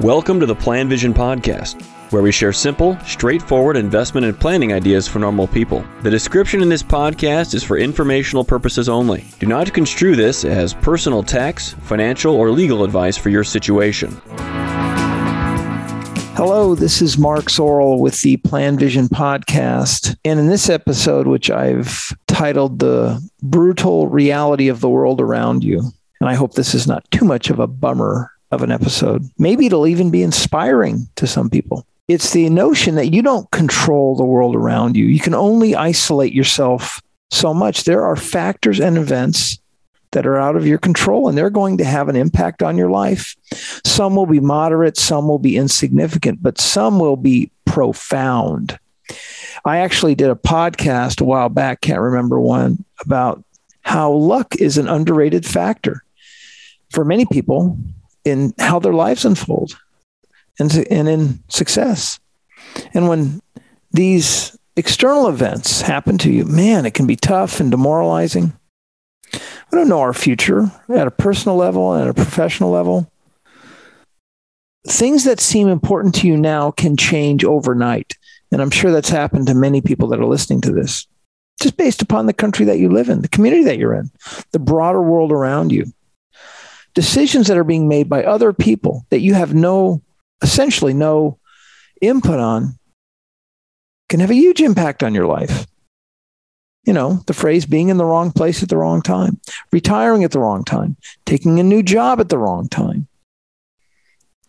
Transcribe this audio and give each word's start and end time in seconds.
Welcome 0.00 0.40
to 0.40 0.46
the 0.46 0.54
Plan 0.54 0.88
Vision 0.88 1.12
Podcast, 1.12 1.82
where 2.10 2.22
we 2.22 2.32
share 2.32 2.54
simple, 2.54 2.98
straightforward 3.00 3.76
investment 3.76 4.24
and 4.24 4.40
planning 4.40 4.72
ideas 4.72 5.06
for 5.06 5.18
normal 5.18 5.46
people. 5.46 5.84
The 6.00 6.10
description 6.10 6.62
in 6.62 6.70
this 6.70 6.82
podcast 6.82 7.52
is 7.52 7.62
for 7.62 7.76
informational 7.76 8.42
purposes 8.42 8.88
only. 8.88 9.26
Do 9.40 9.46
not 9.46 9.74
construe 9.74 10.16
this 10.16 10.42
as 10.42 10.72
personal 10.72 11.22
tax, 11.22 11.74
financial, 11.82 12.34
or 12.34 12.50
legal 12.50 12.82
advice 12.82 13.18
for 13.18 13.28
your 13.28 13.44
situation. 13.44 14.22
Hello, 16.34 16.74
this 16.74 17.02
is 17.02 17.18
Mark 17.18 17.50
Zoril 17.50 18.00
with 18.00 18.22
the 18.22 18.38
Plan 18.38 18.78
Vision 18.78 19.06
podcast. 19.06 20.16
And 20.24 20.40
in 20.40 20.48
this 20.48 20.70
episode, 20.70 21.26
which 21.26 21.50
I've 21.50 22.16
titled 22.26 22.78
The 22.78 23.20
Brutal 23.42 24.08
Reality 24.08 24.68
of 24.68 24.80
the 24.80 24.88
World 24.88 25.20
Around 25.20 25.62
You, 25.62 25.92
and 26.22 26.30
I 26.30 26.36
hope 26.36 26.54
this 26.54 26.74
is 26.74 26.86
not 26.86 27.04
too 27.10 27.26
much 27.26 27.50
of 27.50 27.58
a 27.58 27.66
bummer 27.66 28.30
of 28.50 28.62
an 28.62 28.70
episode. 28.70 29.28
Maybe 29.38 29.66
it'll 29.66 29.86
even 29.86 30.10
be 30.10 30.22
inspiring 30.22 31.08
to 31.16 31.26
some 31.26 31.50
people. 31.50 31.86
It's 32.08 32.32
the 32.32 32.48
notion 32.50 32.96
that 32.96 33.12
you 33.12 33.22
don't 33.22 33.50
control 33.52 34.16
the 34.16 34.24
world 34.24 34.56
around 34.56 34.96
you. 34.96 35.04
You 35.04 35.20
can 35.20 35.34
only 35.34 35.76
isolate 35.76 36.32
yourself 36.32 37.00
so 37.30 37.54
much. 37.54 37.84
There 37.84 38.04
are 38.04 38.16
factors 38.16 38.80
and 38.80 38.98
events 38.98 39.58
that 40.12 40.26
are 40.26 40.36
out 40.36 40.56
of 40.56 40.66
your 40.66 40.78
control 40.78 41.28
and 41.28 41.38
they're 41.38 41.50
going 41.50 41.78
to 41.78 41.84
have 41.84 42.08
an 42.08 42.16
impact 42.16 42.62
on 42.62 42.76
your 42.76 42.90
life. 42.90 43.36
Some 43.84 44.16
will 44.16 44.26
be 44.26 44.40
moderate, 44.40 44.96
some 44.96 45.28
will 45.28 45.38
be 45.38 45.56
insignificant, 45.56 46.42
but 46.42 46.60
some 46.60 46.98
will 46.98 47.16
be 47.16 47.52
profound. 47.64 48.78
I 49.64 49.78
actually 49.78 50.14
did 50.14 50.30
a 50.30 50.34
podcast 50.34 51.20
a 51.20 51.24
while 51.24 51.48
back, 51.48 51.80
can't 51.80 52.00
remember 52.00 52.40
one, 52.40 52.84
about 53.00 53.44
how 53.82 54.12
luck 54.12 54.56
is 54.56 54.78
an 54.78 54.88
underrated 54.88 55.46
factor. 55.46 56.02
For 56.90 57.04
many 57.04 57.24
people, 57.26 57.78
in 58.24 58.54
how 58.58 58.78
their 58.78 58.92
lives 58.92 59.24
unfold 59.24 59.78
and, 60.58 60.86
and 60.90 61.08
in 61.08 61.42
success. 61.48 62.20
And 62.94 63.08
when 63.08 63.40
these 63.90 64.56
external 64.76 65.28
events 65.28 65.82
happen 65.82 66.18
to 66.18 66.30
you, 66.30 66.44
man, 66.44 66.86
it 66.86 66.94
can 66.94 67.06
be 67.06 67.16
tough 67.16 67.60
and 67.60 67.70
demoralizing. 67.70 68.52
We 69.32 69.78
don't 69.78 69.88
know 69.88 70.00
our 70.00 70.14
future 70.14 70.70
at 70.88 71.06
a 71.06 71.12
personal 71.12 71.56
level 71.56 71.92
and 71.92 72.02
at 72.02 72.10
a 72.10 72.14
professional 72.14 72.70
level. 72.70 73.10
Things 74.86 75.24
that 75.24 75.40
seem 75.40 75.68
important 75.68 76.14
to 76.16 76.26
you 76.26 76.36
now 76.36 76.70
can 76.70 76.96
change 76.96 77.44
overnight. 77.44 78.16
And 78.50 78.60
I'm 78.60 78.70
sure 78.70 78.90
that's 78.90 79.10
happened 79.10 79.46
to 79.46 79.54
many 79.54 79.80
people 79.80 80.08
that 80.08 80.18
are 80.18 80.26
listening 80.26 80.60
to 80.62 80.72
this, 80.72 81.06
just 81.60 81.76
based 81.76 82.02
upon 82.02 82.26
the 82.26 82.32
country 82.32 82.66
that 82.66 82.78
you 82.78 82.88
live 82.88 83.08
in, 83.08 83.22
the 83.22 83.28
community 83.28 83.64
that 83.64 83.78
you're 83.78 83.94
in, 83.94 84.10
the 84.52 84.58
broader 84.58 85.02
world 85.02 85.30
around 85.30 85.70
you 85.70 85.92
decisions 86.94 87.46
that 87.48 87.56
are 87.56 87.64
being 87.64 87.88
made 87.88 88.08
by 88.08 88.24
other 88.24 88.52
people 88.52 89.06
that 89.10 89.20
you 89.20 89.34
have 89.34 89.54
no, 89.54 90.02
essentially 90.42 90.92
no 90.92 91.38
input 92.00 92.40
on 92.40 92.78
can 94.08 94.20
have 94.20 94.30
a 94.30 94.34
huge 94.34 94.60
impact 94.60 95.02
on 95.02 95.14
your 95.14 95.26
life. 95.26 95.66
You 96.84 96.92
know, 96.94 97.22
the 97.26 97.34
phrase 97.34 97.66
being 97.66 97.88
in 97.90 97.98
the 97.98 98.04
wrong 98.04 98.32
place 98.32 98.62
at 98.62 98.68
the 98.70 98.76
wrong 98.76 99.02
time, 99.02 99.38
retiring 99.70 100.24
at 100.24 100.30
the 100.30 100.40
wrong 100.40 100.64
time, 100.64 100.96
taking 101.26 101.60
a 101.60 101.62
new 101.62 101.82
job 101.82 102.20
at 102.20 102.30
the 102.30 102.38
wrong 102.38 102.68
time, 102.68 103.06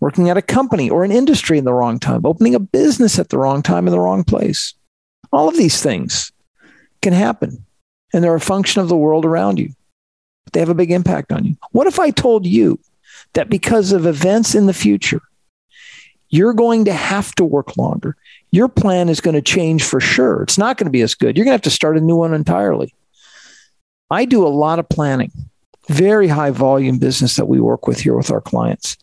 working 0.00 0.30
at 0.30 0.38
a 0.38 0.42
company 0.42 0.88
or 0.88 1.04
an 1.04 1.12
industry 1.12 1.58
in 1.58 1.64
the 1.64 1.72
wrong 1.72 2.00
time, 2.00 2.24
opening 2.24 2.54
a 2.54 2.60
business 2.60 3.18
at 3.18 3.28
the 3.28 3.38
wrong 3.38 3.62
time 3.62 3.86
in 3.86 3.92
the 3.92 4.00
wrong 4.00 4.24
place. 4.24 4.74
All 5.32 5.48
of 5.48 5.56
these 5.56 5.82
things 5.82 6.32
can 7.02 7.12
happen, 7.12 7.66
and 8.12 8.24
they're 8.24 8.34
a 8.34 8.40
function 8.40 8.80
of 8.80 8.88
the 8.88 8.96
world 8.96 9.26
around 9.26 9.58
you 9.58 9.74
they 10.52 10.60
have 10.60 10.68
a 10.68 10.74
big 10.74 10.90
impact 10.90 11.32
on 11.32 11.44
you. 11.44 11.56
What 11.72 11.86
if 11.86 11.98
I 11.98 12.10
told 12.10 12.46
you 12.46 12.78
that 13.32 13.50
because 13.50 13.92
of 13.92 14.06
events 14.06 14.54
in 14.54 14.66
the 14.66 14.74
future, 14.74 15.20
you're 16.28 16.54
going 16.54 16.84
to 16.84 16.92
have 16.92 17.34
to 17.36 17.44
work 17.44 17.76
longer? 17.76 18.16
Your 18.50 18.68
plan 18.68 19.08
is 19.08 19.20
going 19.20 19.34
to 19.34 19.42
change 19.42 19.82
for 19.84 20.00
sure. 20.00 20.42
It's 20.42 20.58
not 20.58 20.76
going 20.76 20.86
to 20.86 20.90
be 20.90 21.02
as 21.02 21.14
good. 21.14 21.36
You're 21.36 21.44
going 21.44 21.52
to 21.52 21.56
have 21.58 21.62
to 21.62 21.70
start 21.70 21.96
a 21.96 22.00
new 22.00 22.16
one 22.16 22.34
entirely. 22.34 22.94
I 24.10 24.24
do 24.24 24.46
a 24.46 24.48
lot 24.48 24.78
of 24.78 24.88
planning, 24.88 25.32
very 25.88 26.28
high 26.28 26.50
volume 26.50 26.98
business 26.98 27.36
that 27.36 27.46
we 27.46 27.60
work 27.60 27.86
with 27.86 28.00
here 28.00 28.16
with 28.16 28.30
our 28.30 28.40
clients. 28.40 28.96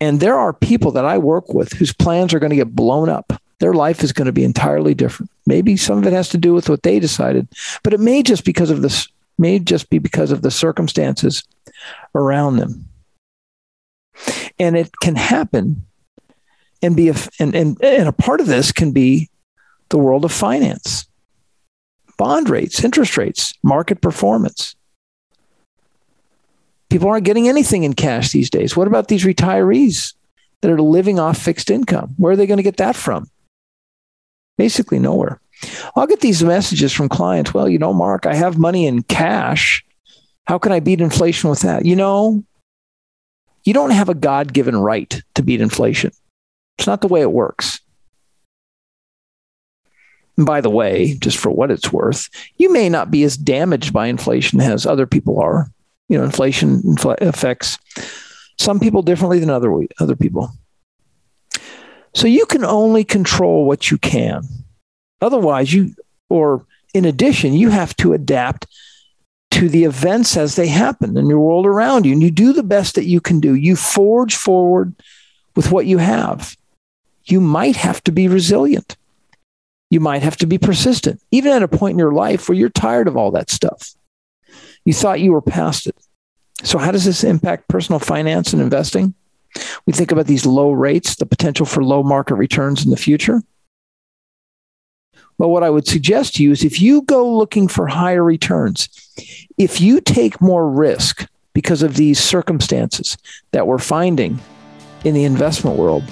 And 0.00 0.20
there 0.20 0.36
are 0.36 0.52
people 0.52 0.90
that 0.92 1.06
I 1.06 1.16
work 1.16 1.54
with 1.54 1.72
whose 1.72 1.94
plans 1.94 2.34
are 2.34 2.38
going 2.38 2.50
to 2.50 2.56
get 2.56 2.74
blown 2.74 3.08
up. 3.08 3.32
Their 3.60 3.72
life 3.72 4.02
is 4.02 4.12
going 4.12 4.26
to 4.26 4.32
be 4.32 4.44
entirely 4.44 4.92
different. 4.92 5.30
Maybe 5.46 5.76
some 5.76 5.98
of 5.98 6.06
it 6.06 6.12
has 6.12 6.28
to 6.30 6.38
do 6.38 6.52
with 6.52 6.68
what 6.68 6.82
they 6.82 6.98
decided, 6.98 7.48
but 7.82 7.94
it 7.94 8.00
may 8.00 8.22
just 8.22 8.44
because 8.44 8.68
of 8.68 8.82
this 8.82 9.08
may 9.38 9.58
just 9.58 9.90
be 9.90 9.98
because 9.98 10.30
of 10.30 10.42
the 10.42 10.50
circumstances 10.50 11.44
around 12.14 12.56
them. 12.56 12.88
And 14.58 14.76
it 14.76 14.90
can 15.02 15.16
happen 15.16 15.86
and 16.82 16.94
be 16.94 17.08
a, 17.08 17.14
and, 17.40 17.54
and, 17.54 17.82
and 17.82 18.08
a 18.08 18.12
part 18.12 18.40
of 18.40 18.46
this 18.46 18.70
can 18.70 18.92
be 18.92 19.28
the 19.88 19.98
world 19.98 20.24
of 20.24 20.32
finance, 20.32 21.06
bond 22.16 22.48
rates, 22.48 22.84
interest 22.84 23.16
rates, 23.16 23.54
market 23.62 24.00
performance. 24.00 24.76
People 26.90 27.08
aren't 27.08 27.24
getting 27.24 27.48
anything 27.48 27.82
in 27.82 27.94
cash 27.94 28.30
these 28.30 28.50
days. 28.50 28.76
What 28.76 28.86
about 28.86 29.08
these 29.08 29.24
retirees 29.24 30.14
that 30.60 30.70
are 30.70 30.80
living 30.80 31.18
off 31.18 31.38
fixed 31.38 31.70
income? 31.70 32.14
Where 32.16 32.32
are 32.32 32.36
they 32.36 32.46
going 32.46 32.58
to 32.58 32.62
get 32.62 32.76
that 32.76 32.94
from? 32.94 33.28
Basically, 34.56 34.98
nowhere. 34.98 35.40
I'll 35.96 36.06
get 36.06 36.20
these 36.20 36.42
messages 36.42 36.92
from 36.92 37.08
clients. 37.08 37.54
Well, 37.54 37.68
you 37.68 37.78
know, 37.78 37.92
Mark, 37.92 38.26
I 38.26 38.34
have 38.34 38.58
money 38.58 38.86
in 38.86 39.02
cash. 39.02 39.84
How 40.46 40.58
can 40.58 40.72
I 40.72 40.80
beat 40.80 41.00
inflation 41.00 41.50
with 41.50 41.60
that? 41.60 41.84
You 41.84 41.96
know, 41.96 42.44
you 43.64 43.72
don't 43.72 43.90
have 43.90 44.08
a 44.08 44.14
God 44.14 44.52
given 44.52 44.76
right 44.76 45.22
to 45.34 45.42
beat 45.42 45.60
inflation. 45.60 46.12
It's 46.78 46.86
not 46.86 47.00
the 47.00 47.08
way 47.08 47.22
it 47.22 47.32
works. 47.32 47.80
And 50.36 50.46
by 50.46 50.60
the 50.60 50.70
way, 50.70 51.14
just 51.14 51.38
for 51.38 51.50
what 51.50 51.70
it's 51.70 51.92
worth, 51.92 52.28
you 52.56 52.72
may 52.72 52.88
not 52.88 53.10
be 53.10 53.22
as 53.22 53.36
damaged 53.36 53.92
by 53.92 54.06
inflation 54.06 54.60
as 54.60 54.84
other 54.84 55.06
people 55.06 55.40
are. 55.40 55.70
You 56.08 56.18
know, 56.18 56.24
inflation 56.24 56.82
infl- 56.82 57.20
affects 57.20 57.78
some 58.58 58.80
people 58.80 59.02
differently 59.02 59.38
than 59.38 59.50
other 59.50 59.72
other 60.00 60.16
people. 60.16 60.50
So 62.14 62.26
you 62.26 62.46
can 62.46 62.64
only 62.64 63.04
control 63.04 63.64
what 63.64 63.90
you 63.90 63.98
can. 63.98 64.42
Otherwise, 65.24 65.72
you, 65.72 65.94
or 66.28 66.66
in 66.92 67.04
addition, 67.04 67.54
you 67.54 67.70
have 67.70 67.96
to 67.96 68.12
adapt 68.12 68.66
to 69.52 69.68
the 69.68 69.84
events 69.84 70.36
as 70.36 70.56
they 70.56 70.66
happen 70.66 71.16
in 71.16 71.28
your 71.28 71.40
world 71.40 71.64
around 71.64 72.04
you. 72.04 72.12
And 72.12 72.22
you 72.22 72.30
do 72.30 72.52
the 72.52 72.62
best 72.62 72.94
that 72.96 73.06
you 73.06 73.20
can 73.20 73.40
do. 73.40 73.54
You 73.54 73.76
forge 73.76 74.36
forward 74.36 74.94
with 75.56 75.72
what 75.72 75.86
you 75.86 75.98
have. 75.98 76.56
You 77.24 77.40
might 77.40 77.76
have 77.76 78.04
to 78.04 78.12
be 78.12 78.28
resilient. 78.28 78.96
You 79.90 80.00
might 80.00 80.22
have 80.22 80.36
to 80.38 80.46
be 80.46 80.58
persistent, 80.58 81.20
even 81.30 81.52
at 81.52 81.62
a 81.62 81.68
point 81.68 81.92
in 81.92 81.98
your 81.98 82.12
life 82.12 82.48
where 82.48 82.58
you're 82.58 82.68
tired 82.68 83.08
of 83.08 83.16
all 83.16 83.30
that 83.30 83.50
stuff. 83.50 83.94
You 84.84 84.92
thought 84.92 85.20
you 85.20 85.32
were 85.32 85.40
past 85.40 85.86
it. 85.86 85.96
So, 86.62 86.78
how 86.78 86.90
does 86.90 87.04
this 87.04 87.24
impact 87.24 87.68
personal 87.68 87.98
finance 87.98 88.52
and 88.52 88.60
investing? 88.60 89.14
We 89.86 89.92
think 89.92 90.10
about 90.10 90.26
these 90.26 90.46
low 90.46 90.72
rates, 90.72 91.16
the 91.16 91.26
potential 91.26 91.64
for 91.64 91.84
low 91.84 92.02
market 92.02 92.34
returns 92.34 92.84
in 92.84 92.90
the 92.90 92.96
future. 92.96 93.42
But 95.38 95.48
what 95.48 95.62
I 95.62 95.70
would 95.70 95.86
suggest 95.86 96.36
to 96.36 96.42
you 96.42 96.52
is 96.52 96.64
if 96.64 96.80
you 96.80 97.02
go 97.02 97.36
looking 97.36 97.68
for 97.68 97.86
higher 97.86 98.22
returns, 98.22 98.88
if 99.58 99.80
you 99.80 100.00
take 100.00 100.40
more 100.40 100.68
risk 100.68 101.26
because 101.52 101.82
of 101.82 101.96
these 101.96 102.18
circumstances 102.18 103.16
that 103.52 103.66
we're 103.66 103.78
finding 103.78 104.38
in 105.04 105.14
the 105.14 105.24
investment 105.24 105.76
world, 105.76 106.04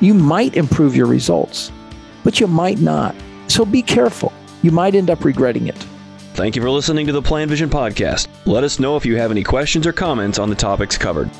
you 0.00 0.14
might 0.14 0.56
improve 0.56 0.96
your 0.96 1.06
results, 1.06 1.72
but 2.24 2.40
you 2.40 2.46
might 2.46 2.78
not. 2.78 3.14
So 3.48 3.64
be 3.64 3.82
careful. 3.82 4.32
You 4.62 4.70
might 4.70 4.94
end 4.94 5.10
up 5.10 5.24
regretting 5.24 5.68
it. 5.68 5.86
Thank 6.34 6.54
you 6.54 6.60
for 6.60 6.70
listening 6.70 7.06
to 7.06 7.12
the 7.12 7.22
Plan 7.22 7.48
Vision 7.48 7.70
podcast. 7.70 8.28
Let 8.44 8.62
us 8.62 8.78
know 8.78 8.96
if 8.96 9.06
you 9.06 9.16
have 9.16 9.30
any 9.30 9.42
questions 9.42 9.86
or 9.86 9.92
comments 9.92 10.38
on 10.38 10.50
the 10.50 10.54
topics 10.54 10.98
covered. 10.98 11.30